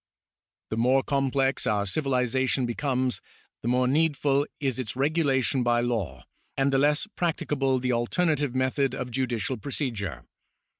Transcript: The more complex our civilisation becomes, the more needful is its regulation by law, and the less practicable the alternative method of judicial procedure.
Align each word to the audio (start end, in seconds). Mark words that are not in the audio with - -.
The 0.71 0.77
more 0.77 1.03
complex 1.03 1.67
our 1.67 1.85
civilisation 1.85 2.65
becomes, 2.65 3.21
the 3.61 3.67
more 3.67 3.87
needful 3.87 4.47
is 4.59 4.79
its 4.79 4.95
regulation 4.95 5.61
by 5.61 5.81
law, 5.81 6.25
and 6.57 6.73
the 6.73 6.79
less 6.79 7.05
practicable 7.15 7.77
the 7.77 7.93
alternative 7.93 8.55
method 8.55 8.95
of 8.95 9.11
judicial 9.11 9.57
procedure. 9.57 10.23